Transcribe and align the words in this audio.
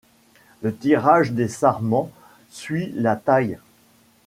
Le 0.63 0.75
tirage 0.75 1.31
des 1.31 1.47
sarments 1.47 2.09
suit 2.49 2.91
la 2.95 3.15
taille. 3.15 3.59